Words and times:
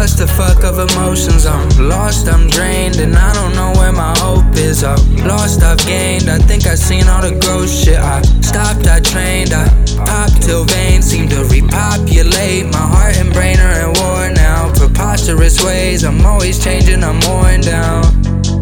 I'm 0.00 0.06
a 0.06 0.08
clusterfuck 0.08 0.64
of 0.64 0.78
emotions. 0.90 1.44
I'm 1.44 1.68
lost, 1.86 2.26
I'm 2.26 2.48
drained, 2.48 2.96
and 2.96 3.14
I 3.14 3.34
don't 3.34 3.54
know 3.54 3.78
where 3.78 3.92
my 3.92 4.16
hope 4.16 4.56
is. 4.56 4.82
I'm 4.82 4.96
lost, 5.26 5.62
I've 5.62 5.76
gained. 5.86 6.30
I 6.30 6.38
think 6.38 6.66
I've 6.66 6.78
seen 6.78 7.06
all 7.06 7.20
the 7.20 7.38
gross 7.38 7.84
shit. 7.84 7.98
I 7.98 8.22
stopped, 8.40 8.86
I 8.86 9.00
trained, 9.00 9.52
I 9.52 9.68
popped 9.98 10.40
till 10.40 10.64
veins 10.64 11.04
seem 11.04 11.28
to 11.28 11.44
repopulate. 11.44 12.72
My 12.72 12.78
heart 12.78 13.18
and 13.18 13.30
brain 13.34 13.60
are 13.60 13.90
in 13.90 13.92
war 14.00 14.30
now. 14.30 14.72
Preposterous 14.72 15.62
ways, 15.62 16.02
I'm 16.02 16.24
always 16.24 16.64
changing, 16.64 17.04
I'm 17.04 17.20
worn 17.28 17.60
down. 17.60 18.04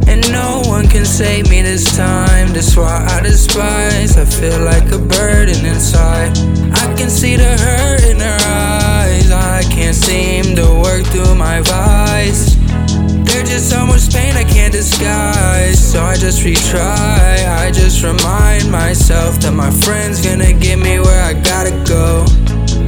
And 0.08 0.28
no 0.32 0.62
one 0.66 0.88
can 0.88 1.04
save 1.04 1.48
me 1.48 1.62
this 1.62 1.96
time. 1.96 2.48
That's 2.48 2.76
why 2.76 3.06
I 3.08 3.22
despise. 3.22 4.16
I 4.16 4.24
feel 4.24 4.58
like 4.64 4.90
a 4.90 4.98
burden 4.98 5.64
inside. 5.64 6.57
So 13.68 13.84
much 13.84 14.10
pain 14.10 14.34
I 14.34 14.44
can't 14.44 14.72
disguise. 14.72 15.78
So 15.78 16.02
I 16.02 16.16
just 16.16 16.42
retry. 16.42 17.46
I 17.62 17.70
just 17.70 18.02
remind 18.02 18.70
myself 18.72 19.38
that 19.40 19.52
my 19.52 19.70
friend's 19.70 20.24
gonna 20.24 20.54
get 20.54 20.78
me 20.78 20.98
where 21.00 21.22
I 21.22 21.34
gotta 21.34 21.74
go. 21.84 22.24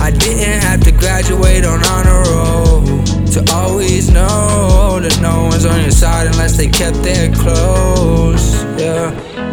I 0.01 0.11
didn't 0.11 0.63
have 0.63 0.81
to 0.85 0.93
graduate 0.93 1.67
on 1.67 1.85
honor 1.85 2.23
roll 2.33 2.81
to 3.35 3.45
always 3.53 4.11
know 4.11 4.70
that 5.01 5.21
no 5.21 5.45
one's 5.45 5.65
on 5.65 5.81
your 5.81 5.91
side 5.91 6.27
unless 6.27 6.57
they 6.57 6.69
kept 6.69 7.03
their 7.03 7.33
close. 7.35 8.63
Yeah. 8.79 9.11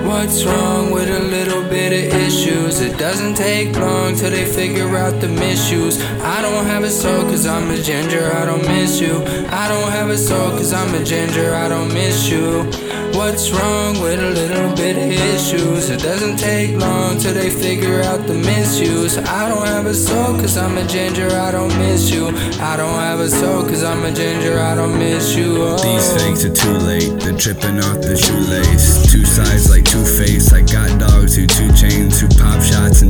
What's 0.08 0.45
wrong 0.45 0.92
with 0.92 1.09
a 1.09 1.20
little 1.20 1.64
bit 1.64 1.92
of 1.92 2.14
issues? 2.22 2.80
It 2.80 2.98
doesn't 2.98 3.36
take 3.36 3.76
long 3.76 4.16
till 4.16 4.31
they 4.31 4.45
figure 4.45 4.95
out 4.95 5.20
the 5.20 5.28
misuse. 5.28 6.02
I 6.22 6.42
don't 6.42 6.66
have 6.66 6.84
a 6.84 6.89
soul 6.89 7.23
cause 7.23 7.45
I'm 7.45 7.70
a 7.72 7.78
ginger, 7.81 8.31
I 8.34 8.45
don't 8.45 8.62
miss 8.62 9.02
you. 9.02 9.23
I 9.50 9.67
don't 9.67 9.92
have 9.92 10.09
a 10.09 10.17
soul 10.17 10.52
cause 10.52 10.72
I'm 10.72 10.94
a 10.95 11.04
ginger, 11.04 11.54
I 11.54 11.67
don't 11.67 11.94
miss 11.94 12.30
you. 12.30 12.87
What's 13.14 13.52
wrong 13.52 14.00
with 14.02 14.20
a 14.20 14.32
little 14.32 14.76
bit 14.76 14.98
of 14.98 15.12
issues? 15.12 15.90
It 15.90 16.02
doesn't 16.02 16.38
take 16.38 16.80
long 16.80 17.18
till 17.18 17.34
they 17.34 17.50
figure 17.50 18.02
out 18.02 18.26
the 18.28 18.34
misuse. 18.34 19.18
I 19.18 19.50
don't 19.50 19.66
have 19.66 19.86
a 19.86 19.94
soul 19.94 20.40
cause 20.40 20.58
I'm 20.58 20.78
a 20.78 20.86
ginger, 20.88 21.30
I 21.30 21.52
don't 21.52 21.76
miss 21.78 22.10
you. 22.10 22.28
I 22.60 22.78
don't 22.78 23.00
have 23.00 23.20
a 23.20 23.30
soul 23.30 23.64
cause 23.64 23.84
I'm 23.84 24.04
a 24.04 24.12
ginger, 24.12 24.60
I 24.60 24.76
don't 24.76 24.98
miss 24.98 25.36
you. 25.36 25.58
Oh. 25.60 25.78
These 25.78 26.14
fakes 26.14 26.46
are 26.46 26.54
too 26.54 26.78
late, 26.86 27.20
they're 27.20 27.38
tripping 27.38 27.80
off 27.80 28.02
the 28.02 28.16
shoelace. 28.16 29.12
Two 29.12 29.26
sides 29.26 29.70
like 29.70 29.86
two 29.86 30.06
face, 30.06 30.54
I 30.54 30.62
got 30.62 31.00
dogs 31.00 31.36
who 31.36 31.48
two 31.48 31.72
chains, 31.74 32.20
who 32.20 32.28
pop 32.28 32.62
shots 32.62 33.02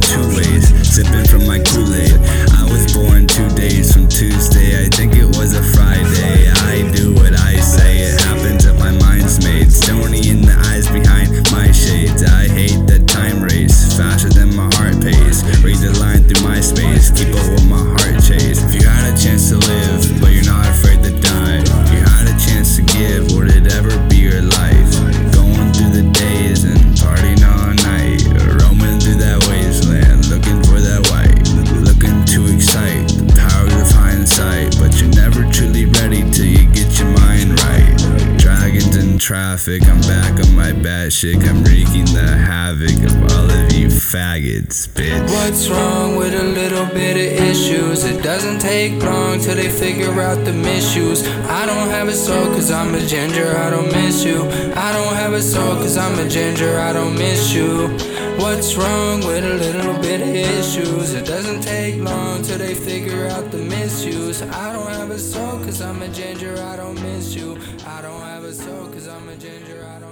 traffic, 39.28 39.84
I'm 39.90 40.00
back 40.04 40.40
on 40.40 40.56
my 40.56 40.72
bad 40.72 41.12
shit. 41.12 41.36
I'm 41.50 41.62
wreaking 41.62 42.06
the 42.06 42.26
havoc 42.26 42.96
of 43.04 43.14
all 43.34 43.52
of 43.52 43.74
you 43.74 43.88
faggots, 43.88 44.88
bitch. 44.88 45.22
What's 45.36 45.68
wrong 45.68 46.16
with 46.16 46.34
a 46.34 46.44
little 46.44 46.86
bit 46.86 47.18
of 47.18 47.44
issues? 47.44 48.06
It 48.06 48.24
doesn't 48.24 48.60
take 48.60 49.04
long 49.04 49.42
till 49.42 49.56
they 49.56 49.68
figure 49.68 50.22
out 50.22 50.46
the 50.46 50.54
misuse. 50.54 51.28
I 51.50 51.66
don't 51.66 51.90
have 51.90 52.08
a 52.08 52.14
soul 52.14 52.46
cause 52.56 52.72
I'm 52.72 52.96
a 52.96 53.06
ginger, 53.06 53.54
I 53.58 53.70
don't 53.70 53.92
miss 53.92 54.24
you. 54.24 54.44
I 54.88 54.94
don't 54.94 55.16
have 55.16 55.34
a 55.34 55.42
soul 55.42 55.76
cause 55.76 55.98
I'm 55.98 56.18
a 56.26 56.30
ginger, 56.30 56.80
I 56.80 56.94
don't 56.94 57.16
miss 57.16 57.54
you. 57.54 58.17
What's 58.38 58.76
wrong 58.76 59.22
with 59.26 59.44
a 59.44 59.56
little 59.56 60.00
bit 60.00 60.22
of 60.22 60.28
issues? 60.28 61.14
It 61.16 61.26
doesn't 61.26 61.62
take 61.62 62.00
long 62.00 62.44
till 62.44 62.60
they 62.60 62.76
figure 62.76 63.28
out 63.28 63.50
the 63.50 63.58
misuse. 63.58 64.44
I 64.44 64.74
don't 64.74 64.92
have 64.92 65.10
a 65.10 65.18
soul 65.18 65.58
cause 65.60 65.82
I'm 65.82 66.04
a 66.04 66.08
ginger, 66.08 66.56
I 66.62 66.76
don't 66.76 67.02
miss 67.02 67.34
you. 67.34 67.58
I 67.86 68.02
don't 68.04 68.22
have 68.22 68.44
a 68.44 68.54
soul 68.54 68.88
cause 68.90 69.08
I'm 69.08 69.28
a 69.30 69.36
ginger, 69.38 69.84
I 69.88 70.00
don't. 70.00 70.07